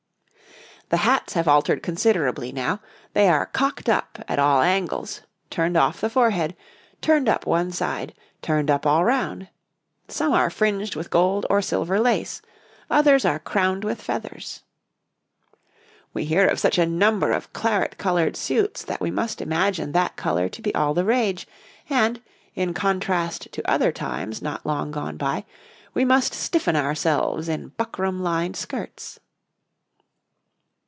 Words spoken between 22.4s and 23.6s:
in contrast